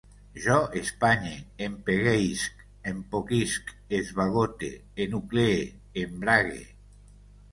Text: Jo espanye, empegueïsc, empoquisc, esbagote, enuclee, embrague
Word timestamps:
Jo 0.43 0.55
espanye, 0.79 1.33
empegueïsc, 1.65 2.63
empoquisc, 2.91 3.69
esbagote, 3.99 4.71
enuclee, 5.05 5.63
embrague 6.05 6.61